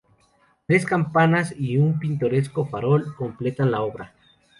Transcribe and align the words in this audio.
Tres 0.65 0.83
campanas 0.83 1.53
y 1.59 1.77
un 1.77 1.99
pintoresco 1.99 2.65
farol 2.65 3.15
completan 3.15 3.69
la 3.69 3.83
obra. 3.83 4.15